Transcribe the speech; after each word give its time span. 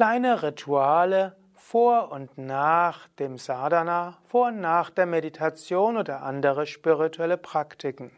Kleine 0.00 0.42
Rituale 0.42 1.36
vor 1.54 2.10
und 2.10 2.38
nach 2.38 3.06
dem 3.18 3.36
Sadhana, 3.36 4.16
vor 4.28 4.46
und 4.46 4.58
nach 4.58 4.88
der 4.88 5.04
Meditation 5.04 5.98
oder 5.98 6.22
andere 6.22 6.64
spirituelle 6.64 7.36
Praktiken. 7.36 8.10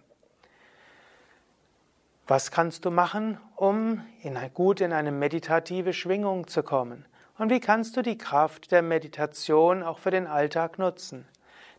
Was 2.28 2.52
kannst 2.52 2.84
du 2.84 2.92
machen, 2.92 3.36
um 3.56 4.00
in, 4.22 4.38
gut 4.54 4.80
in 4.80 4.92
eine 4.92 5.10
meditative 5.10 5.92
Schwingung 5.92 6.46
zu 6.46 6.62
kommen? 6.62 7.04
Und 7.36 7.50
wie 7.50 7.58
kannst 7.58 7.96
du 7.96 8.02
die 8.02 8.16
Kraft 8.16 8.70
der 8.70 8.82
Meditation 8.82 9.82
auch 9.82 9.98
für 9.98 10.12
den 10.12 10.28
Alltag 10.28 10.78
nutzen? 10.78 11.26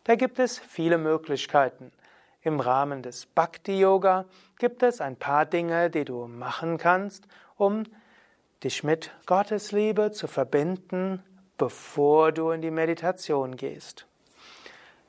Da 0.03 0.15
gibt 0.15 0.37
es 0.37 0.59
viele 0.59 0.97
Möglichkeiten. 0.97 1.93
Im 2.41 2.59
Rahmen 2.59 3.03
des 3.03 3.25
Bhakti-Yoga 3.25 4.25
gibt 4.59 4.83
es 4.83 4.99
ein 4.99 5.15
paar 5.15 5.45
Dinge, 5.45 5.89
die 5.89 6.03
du 6.03 6.27
machen 6.27 6.77
kannst, 6.77 7.25
um 7.55 7.85
dich 8.63 8.83
mit 8.83 9.11
Gottes 9.25 9.71
Liebe 9.71 10.11
zu 10.11 10.27
verbinden, 10.27 11.21
bevor 11.57 12.31
du 12.31 12.51
in 12.51 12.61
die 12.61 12.71
Meditation 12.71 13.57
gehst. 13.57 14.07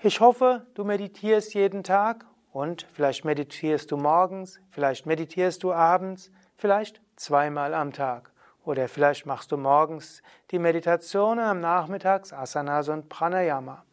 Ich 0.01 0.21
hoffe, 0.21 0.67
du 0.75 0.85
meditierst 0.85 1.55
jeden 1.55 1.85
Tag 1.85 2.27
und 2.53 2.87
vielleicht 2.93 3.25
meditierst 3.25 3.91
du 3.91 3.97
morgens, 3.97 4.61
vielleicht 4.71 5.07
meditierst 5.07 5.63
du 5.63 5.73
abends, 5.73 6.31
vielleicht 6.57 7.01
zweimal 7.17 7.75
am 7.75 7.93
Tag. 7.93 8.33
Oder 8.65 8.89
vielleicht 8.89 9.27
machst 9.27 9.53
du 9.53 9.57
morgens 9.57 10.23
die 10.51 10.59
Meditation 10.59 11.39
und 11.39 11.45
am 11.45 11.61
Nachmittags 11.61 12.33
Asanas 12.33 12.89
und 12.89 13.09
Pranayama. 13.09 13.85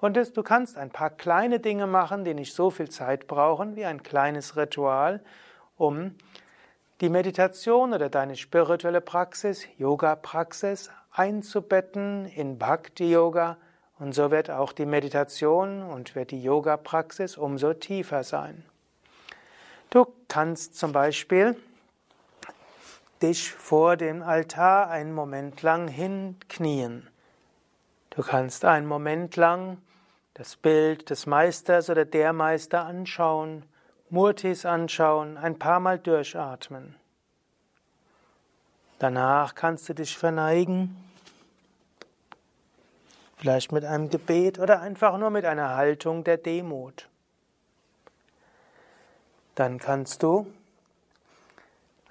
Und 0.00 0.16
du 0.16 0.42
kannst 0.42 0.76
ein 0.76 0.90
paar 0.90 1.10
kleine 1.10 1.60
Dinge 1.60 1.86
machen, 1.86 2.24
die 2.24 2.34
nicht 2.34 2.54
so 2.54 2.70
viel 2.70 2.90
Zeit 2.90 3.26
brauchen, 3.26 3.76
wie 3.76 3.84
ein 3.84 4.02
kleines 4.02 4.56
Ritual, 4.56 5.22
um 5.76 6.16
die 7.00 7.08
Meditation 7.08 7.92
oder 7.92 8.08
deine 8.08 8.36
spirituelle 8.36 9.00
Praxis, 9.00 9.66
Yoga-Praxis 9.78 10.90
einzubetten 11.10 12.26
in 12.26 12.58
Bhakti-Yoga. 12.58 13.56
Und 13.98 14.14
so 14.14 14.30
wird 14.30 14.50
auch 14.50 14.72
die 14.72 14.86
Meditation 14.86 15.82
und 15.82 16.14
wird 16.14 16.30
die 16.30 16.42
Yoga-Praxis 16.42 17.36
umso 17.36 17.74
tiefer 17.74 18.24
sein. 18.24 18.64
Du 19.90 20.06
kannst 20.28 20.76
zum 20.76 20.92
Beispiel 20.92 21.56
dich 23.22 23.52
vor 23.52 23.96
dem 23.96 24.22
Altar 24.22 24.90
einen 24.90 25.12
Moment 25.12 25.62
lang 25.62 25.88
hinknien. 25.88 27.08
Du 28.10 28.22
kannst 28.22 28.64
einen 28.64 28.86
Moment 28.86 29.36
lang 29.36 29.78
das 30.34 30.56
Bild 30.56 31.10
des 31.10 31.26
Meisters 31.26 31.90
oder 31.90 32.04
der 32.04 32.32
Meister 32.32 32.84
anschauen, 32.84 33.64
Murtis 34.14 34.64
anschauen, 34.64 35.36
ein 35.36 35.58
paar 35.58 35.80
Mal 35.80 35.98
durchatmen. 35.98 36.94
Danach 39.00 39.56
kannst 39.56 39.88
du 39.88 39.92
dich 39.92 40.16
verneigen, 40.16 40.96
vielleicht 43.36 43.72
mit 43.72 43.84
einem 43.84 44.10
Gebet 44.10 44.60
oder 44.60 44.80
einfach 44.80 45.18
nur 45.18 45.30
mit 45.30 45.44
einer 45.44 45.74
Haltung 45.74 46.22
der 46.22 46.36
Demut. 46.36 47.08
Dann 49.56 49.78
kannst 49.78 50.22
du 50.22 50.46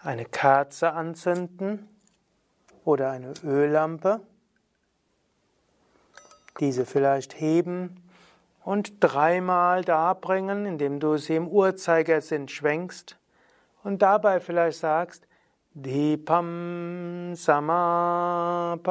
eine 0.02 0.26
Kerze 0.26 0.92
anzünden 0.92 1.88
oder 2.84 3.12
eine 3.12 3.34
Öllampe, 3.46 4.20
diese 6.60 6.86
vielleicht 6.86 7.40
heben 7.40 8.03
und 8.64 8.96
dreimal 9.00 9.84
darbringen, 9.84 10.66
indem 10.66 11.00
du 11.00 11.18
sie 11.18 11.36
im 11.36 11.48
Uhrzeigersinn 11.48 12.48
schwenkst 12.48 13.18
und 13.84 14.02
dabei 14.02 14.40
vielleicht 14.40 14.80
sagst, 14.80 15.28
Dipam 15.76 17.34
Samapayami. 17.36 18.84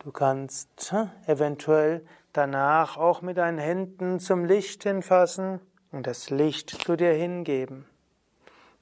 Du 0.00 0.12
kannst 0.12 0.92
hm, 0.92 1.10
eventuell 1.26 2.04
danach 2.34 2.98
auch 2.98 3.22
mit 3.22 3.38
deinen 3.38 3.56
Händen 3.56 4.20
zum 4.20 4.44
Licht 4.44 4.82
hinfassen 4.82 5.60
und 5.92 6.06
das 6.06 6.28
Licht 6.28 6.68
zu 6.68 6.94
dir 6.96 7.14
hingeben. 7.14 7.86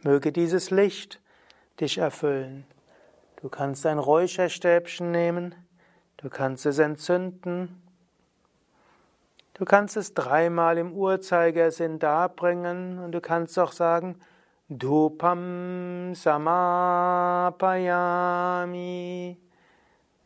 Möge 0.03 0.33
dieses 0.33 0.71
Licht 0.71 1.21
dich 1.79 1.99
erfüllen. 1.99 2.67
Du 3.43 3.49
kannst 3.49 3.85
ein 3.87 3.99
Räucherstäbchen 3.99 5.11
nehmen, 5.11 5.55
du 6.19 6.31
kannst 6.31 6.65
es 6.65 6.79
entzünden, 6.79 7.83
du 9.55 9.65
kannst 9.65 9.97
es 9.97 10.15
dreimal 10.15 10.79
im 10.79 10.93
Uhrzeigersinn 10.93 11.99
darbringen 11.99 13.01
und 13.01 13.11
du 13.11 13.21
kannst 13.21 13.59
auch 13.59 13.73
sagen, 13.73 14.21
Dupam 14.69 16.15
Samapayami. 16.15 16.87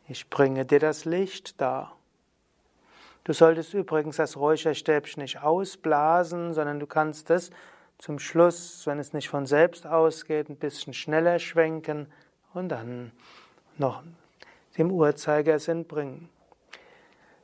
Ich 0.07 0.29
bringe 0.29 0.63
dir 0.65 0.79
das 0.79 1.05
Licht 1.05 1.59
dar. 1.59 1.95
Du 3.23 3.33
solltest 3.33 3.73
übrigens 3.73 4.17
das 4.17 4.37
Räucherstäbchen 4.37 5.23
nicht 5.23 5.41
ausblasen, 5.41 6.53
sondern 6.53 6.79
du 6.79 6.85
kannst 6.85 7.31
es 7.31 7.49
zum 7.97 8.19
Schluss, 8.19 8.85
wenn 8.85 8.99
es 8.99 9.13
nicht 9.13 9.29
von 9.29 9.47
selbst 9.47 9.87
ausgeht, 9.87 10.49
ein 10.49 10.57
bisschen 10.57 10.93
schneller 10.93 11.39
schwenken 11.39 12.05
und 12.57 12.69
dann 12.69 13.11
noch 13.77 14.03
dem 14.77 14.91
Uhrzeigersinn 14.91 15.85
bringen. 15.85 16.29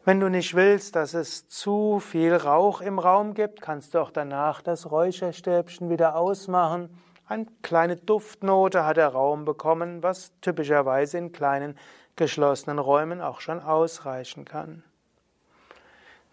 Wenn 0.06 0.20
du 0.20 0.30
nicht 0.30 0.54
willst, 0.54 0.98
dass 0.98 1.14
es 1.14 1.48
zu 1.48 2.02
viel 2.02 2.36
Rauch 2.36 2.82
im 2.82 3.00
Raum 3.00 3.34
gibt, 3.34 3.62
kannst 3.62 3.94
du 3.94 4.00
auch 4.00 4.12
danach 4.12 4.62
das 4.62 4.92
Räucherstäbchen 4.92 5.90
wieder 5.90 6.16
ausmachen. 6.16 6.90
Eine 7.26 7.48
kleine 7.62 7.96
Duftnote 7.96 8.86
hat 8.86 8.98
der 8.98 9.08
Raum 9.08 9.46
bekommen, 9.46 10.04
was 10.04 10.34
typischerweise 10.42 11.18
in 11.18 11.32
kleinen 11.32 11.78
geschlossenen 12.18 12.80
Räumen 12.80 13.22
auch 13.22 13.40
schon 13.40 13.62
ausreichen 13.62 14.44
kann. 14.44 14.84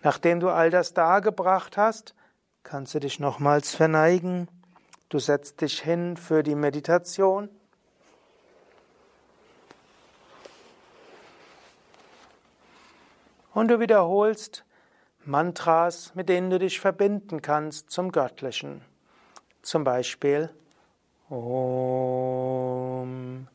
Nachdem 0.03 0.41
du 0.41 0.49
all 0.49 0.71
das 0.71 0.93
dargebracht 0.95 1.77
hast, 1.77 2.15
kannst 2.65 2.95
du 2.95 2.99
dich 2.99 3.21
nochmals 3.21 3.75
verneigen. 3.75 4.49
Du 5.11 5.21
setzt 5.21 5.61
dich 5.61 5.81
hin 5.81 6.17
für 6.17 6.43
die 6.43 6.57
Meditation 6.57 7.49
Und 13.53 13.69
du 13.69 13.81
wiederholst 13.81 14.65
Mantras, 15.25 16.15
mit 16.15 16.29
denen 16.29 16.51
du 16.51 16.61
dich 16.61 16.79
verbinden 16.79 17.43
kannst 17.43 17.91
zum 17.91 18.13
Göttlichen. 18.13 18.83
Zum 19.63 19.83
Beispiel 19.83 20.51
Om, 21.29 23.49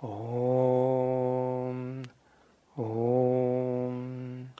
Om, 0.00 2.02
Om, 2.76 4.50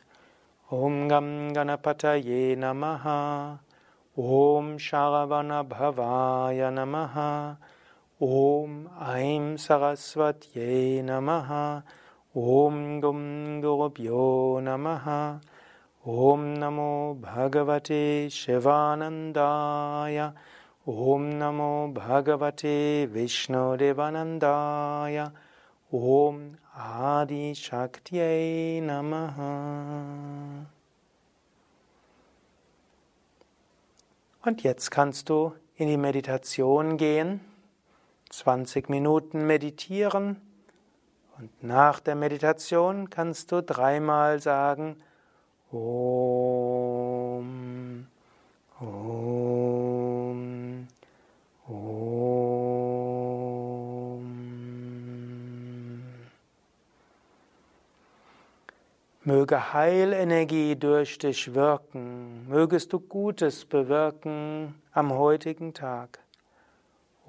Om 0.71 1.09
Gam 1.09 1.53
Ganapataye 1.53 2.57
Namaha, 2.57 3.59
Om 4.17 4.79
Sharavana 4.79 5.63
Bhavaya 5.63 6.71
Namaha, 6.71 7.59
Om 8.19 8.89
Aim 8.99 9.59
Saraswatye 9.59 11.03
Namaha, 11.03 11.83
Om 12.33 13.01
Gum 13.01 13.61
Gurubhyo 13.61 14.61
Namaha 14.63 15.41
Om 16.07 16.55
Namo 16.55 17.21
Bhagavate 17.21 18.31
Shivanandaya 18.31 20.33
Om 20.87 21.41
Namo 21.41 21.93
Bhagavate 21.93 23.09
Vishnudevanandaya 23.09 25.33
Om 25.93 26.57
Adi 26.73 27.53
Shaktiye 27.53 28.81
Namaha 28.81 30.67
Und 34.45 34.63
jetzt 34.63 34.93
kannst 34.93 35.29
du 35.29 35.53
in 35.75 35.89
die 35.89 35.97
Meditation 35.97 36.97
gehen, 36.97 37.41
20 38.31 38.89
Minuten 38.89 39.49
meditieren 39.49 40.37
und 41.41 41.63
nach 41.63 42.01
der 42.01 42.17
Meditation 42.17 43.09
kannst 43.09 43.51
du 43.51 43.63
dreimal 43.63 44.41
sagen 44.41 44.97
Om, 45.73 47.47
Om, 48.79 48.89
Om. 51.67 52.11
Möge 59.23 59.73
Heilenergie 59.73 60.77
durch 60.77 61.17
dich 61.17 61.55
wirken, 61.55 62.47
mögest 62.49 62.93
du 62.93 63.01
Gutes 63.01 63.65
bewirken 63.65 64.75
am 64.93 65.15
heutigen 65.15 65.73
Tag. 65.73 66.19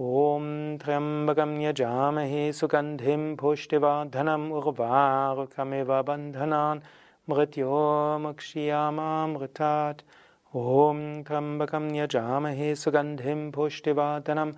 ॐ 0.01 0.45
त्र्यम्बकं 0.81 1.51
यजामहे 1.61 2.43
सुगन्धिं 2.59 3.23
पुष्टिवर्धनम् 3.39 4.45
उर्वारुकमिव 4.59 5.89
बन्धनान् 6.07 6.79
मृत्योमक्षियामामृतात्। 7.29 10.01
ॐ 10.61 11.01
त्र्यम्बकं 11.27 11.85
यजामहे 11.95 12.69
सुगन्धिं 12.83 13.41
पुष्टिवर्धनम् 13.57 14.55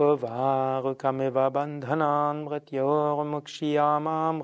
उर्वारुकमिव 0.00 1.36
बन्धनान् 1.56 2.42
मृगत्योमुक्षियामां 2.44 4.36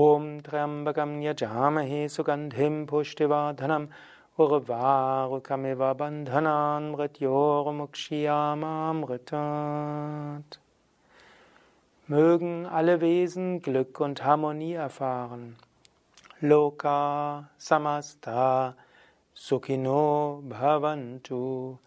ॐ 0.00 0.26
त्र्यम्बकं 0.48 1.12
यजामहे 1.22 2.00
सुगन्धिं 2.16 2.74
पुष्टिवर्धनम् 2.90 3.86
Urvarukamiva 4.38 5.94
Bandhanan 5.94 6.92
Mritat 8.94 10.60
Mögen 12.06 12.66
alle 12.66 13.00
Wesen 13.00 13.60
Glück 13.60 14.00
und 14.00 14.24
Harmonie 14.24 14.74
erfahren. 14.74 15.56
Loka 16.40 17.50
Samasta 17.58 18.74
Sukhino 19.34 20.42
Bhavantu 20.48 21.78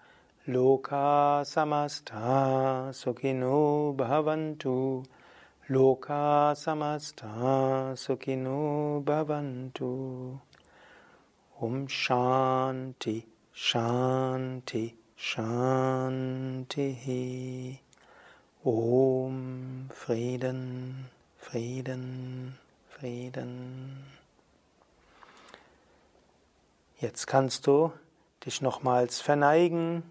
Loka 0.46 1.44
Samasta 1.44 2.92
Sukhino 2.94 3.94
Bhavantu 3.98 5.04
Loka 5.68 6.54
samasta 6.56 7.98
sukhino 7.98 9.02
bhavantu. 9.04 10.40
Om 11.58 11.88
Shanti, 11.88 13.24
Shanti, 13.54 14.94
Shanti. 15.16 16.90
Om 18.62 19.90
Frieden, 19.90 21.06
Frieden, 21.38 22.58
Frieden. 22.90 24.04
Jetzt 27.00 27.26
kannst 27.26 27.68
du 27.68 27.94
dich 28.46 28.62
nochmals 28.62 29.22
verneigen, 29.22 30.04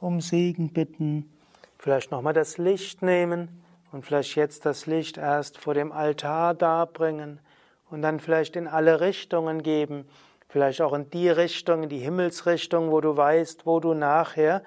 um 0.00 0.20
Segen 0.20 0.68
bitten, 0.74 1.32
vielleicht 1.78 2.10
nochmal 2.10 2.34
das 2.34 2.58
Licht 2.58 3.00
nehmen 3.00 3.62
und 3.90 4.04
vielleicht 4.04 4.36
jetzt 4.36 4.66
das 4.66 4.84
Licht 4.84 5.16
erst 5.16 5.56
vor 5.56 5.72
dem 5.72 5.92
Altar 5.92 6.52
darbringen 6.52 7.40
und 7.88 8.02
dann 8.02 8.20
vielleicht 8.20 8.54
in 8.54 8.68
alle 8.68 9.00
Richtungen 9.00 9.62
geben, 9.62 10.04
vielleicht 10.50 10.82
auch 10.82 10.92
in 10.92 11.08
die 11.10 11.30
Richtung, 11.30 11.84
in 11.84 11.88
die 11.88 11.98
Himmelsrichtung, 11.98 12.90
wo 12.90 13.00
du 13.00 13.16
weißt, 13.16 13.64
wo 13.64 13.80
du 13.80 13.94
nachher 13.94 14.62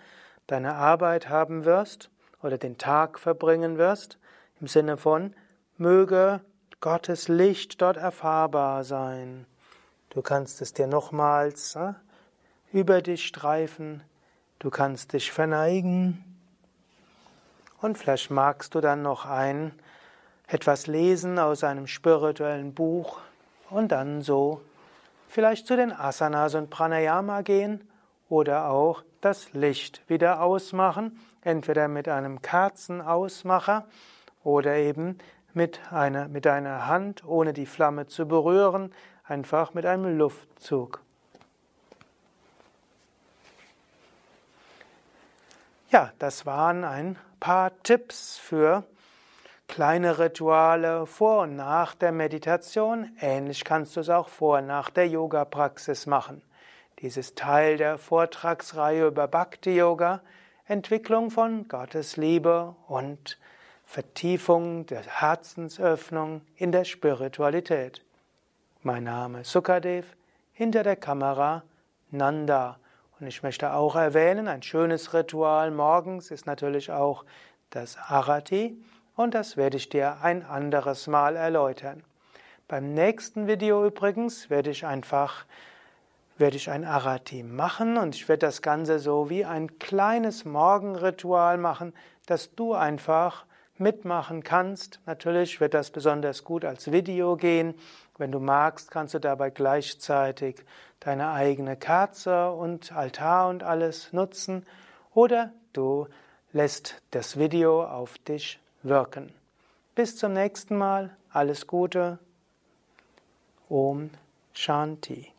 deine 0.47 0.75
Arbeit 0.75 1.29
haben 1.29 1.65
wirst 1.65 2.09
oder 2.41 2.57
den 2.57 2.77
Tag 2.77 3.19
verbringen 3.19 3.77
wirst, 3.77 4.17
im 4.59 4.67
Sinne 4.67 4.97
von, 4.97 5.35
möge 5.77 6.41
Gottes 6.81 7.27
Licht 7.27 7.81
dort 7.81 7.97
erfahrbar 7.97 8.83
sein. 8.83 9.45
Du 10.09 10.21
kannst 10.21 10.61
es 10.61 10.73
dir 10.73 10.87
nochmals 10.87 11.75
äh, 11.75 11.93
über 12.71 13.01
dich 13.01 13.25
streifen, 13.25 14.03
du 14.59 14.69
kannst 14.69 15.13
dich 15.13 15.31
verneigen, 15.31 16.23
und 17.83 17.97
vielleicht 17.97 18.31
magst 18.31 18.75
du 18.75 18.79
dann 18.79 19.01
noch 19.01 19.25
ein 19.25 19.73
etwas 20.47 20.87
lesen 20.87 21.37
aus 21.37 21.65
einem 21.65 21.85
spirituellen 21.85 22.73
Buch 22.73 23.19
und 23.69 23.91
dann 23.91 24.21
so 24.21 24.61
vielleicht 25.33 25.65
zu 25.65 25.75
den 25.75 25.91
Asanas 25.91 26.53
und 26.53 26.69
Pranayama 26.69 27.41
gehen 27.41 27.89
oder 28.29 28.69
auch 28.69 29.03
das 29.19 29.51
Licht 29.53 30.07
wieder 30.07 30.41
ausmachen, 30.43 31.19
entweder 31.41 31.87
mit 31.87 32.07
einem 32.07 32.43
Kerzenausmacher 32.43 33.87
oder 34.43 34.75
eben 34.75 35.17
mit 35.53 35.91
einer, 35.91 36.27
mit 36.27 36.45
einer 36.45 36.85
Hand, 36.85 37.25
ohne 37.25 37.51
die 37.51 37.65
Flamme 37.65 38.05
zu 38.05 38.27
berühren, 38.27 38.93
einfach 39.23 39.73
mit 39.73 39.87
einem 39.87 40.19
Luftzug. 40.19 41.01
Ja, 45.89 46.11
das 46.19 46.45
waren 46.45 46.83
ein 46.83 47.17
paar 47.39 47.71
Tipps 47.81 48.37
für 48.37 48.83
kleine 49.73 50.19
Rituale 50.19 51.07
vor 51.07 51.41
und 51.41 51.55
nach 51.55 51.95
der 51.95 52.11
Meditation. 52.11 53.09
Ähnlich 53.19 53.63
kannst 53.63 53.95
du 53.95 54.01
es 54.01 54.09
auch 54.09 54.27
vor 54.27 54.59
und 54.59 54.67
nach 54.67 54.91
der 54.91 55.07
Yoga-Praxis 55.07 56.05
machen. 56.05 56.43
Dies 56.99 57.17
ist 57.17 57.39
Teil 57.39 57.77
der 57.77 57.97
Vortragsreihe 57.97 59.07
über 59.07 59.27
Bhakti-Yoga, 59.27 60.21
Entwicklung 60.67 61.31
von 61.31 61.67
Gottes 61.67 62.17
Liebe 62.17 62.75
und 62.87 63.39
Vertiefung 63.83 64.85
der 64.85 65.01
Herzensöffnung 65.01 66.41
in 66.55 66.71
der 66.71 66.83
Spiritualität. 66.83 68.05
Mein 68.83 69.05
Name 69.05 69.41
ist 69.41 69.51
Sukadev, 69.51 70.05
hinter 70.51 70.83
der 70.83 70.97
Kamera 70.97 71.63
Nanda. 72.11 72.77
Und 73.19 73.25
ich 73.25 73.41
möchte 73.41 73.73
auch 73.73 73.95
erwähnen, 73.95 74.47
ein 74.47 74.61
schönes 74.61 75.15
Ritual 75.15 75.71
morgens 75.71 76.29
ist 76.29 76.45
natürlich 76.45 76.91
auch 76.91 77.25
das 77.71 77.97
Arati 77.97 78.77
und 79.15 79.33
das 79.33 79.57
werde 79.57 79.77
ich 79.77 79.89
dir 79.89 80.21
ein 80.21 80.45
anderes 80.45 81.07
Mal 81.07 81.35
erläutern. 81.35 82.03
Beim 82.67 82.93
nächsten 82.93 83.47
Video 83.47 83.85
übrigens 83.85 84.49
werde 84.49 84.71
ich 84.71 84.85
einfach 84.85 85.45
werde 86.37 86.55
ich 86.57 86.69
ein 86.69 86.83
Arati 86.83 87.43
machen 87.43 87.97
und 87.97 88.15
ich 88.15 88.27
werde 88.27 88.47
das 88.47 88.61
Ganze 88.61 88.99
so 88.99 89.29
wie 89.29 89.45
ein 89.45 89.77
kleines 89.77 90.45
Morgenritual 90.45 91.57
machen, 91.57 91.93
dass 92.25 92.55
du 92.55 92.73
einfach 92.73 93.45
mitmachen 93.77 94.43
kannst. 94.43 94.99
Natürlich 95.05 95.59
wird 95.61 95.73
das 95.73 95.91
besonders 95.91 96.43
gut 96.43 96.65
als 96.65 96.91
Video 96.91 97.35
gehen. 97.35 97.75
Wenn 98.17 98.31
du 98.31 98.39
magst, 98.39 98.91
kannst 98.91 99.13
du 99.13 99.19
dabei 99.19 99.49
gleichzeitig 99.49 100.63
deine 100.99 101.31
eigene 101.31 101.75
Kerze 101.75 102.51
und 102.51 102.91
Altar 102.91 103.49
und 103.49 103.63
alles 103.63 104.13
nutzen 104.13 104.65
oder 105.13 105.51
du 105.73 106.07
lässt 106.51 107.01
das 107.11 107.37
Video 107.37 107.83
auf 107.83 108.17
dich 108.19 108.59
wirken. 108.83 109.33
Bis 109.95 110.17
zum 110.17 110.33
nächsten 110.33 110.77
Mal, 110.77 111.15
alles 111.31 111.67
Gute. 111.67 112.19
Om 113.69 114.09
Shanti. 114.53 115.32